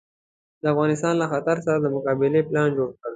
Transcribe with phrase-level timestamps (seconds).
[0.61, 3.09] د افغانانو له خطر سره د مقابلې پلان جوړ کړ.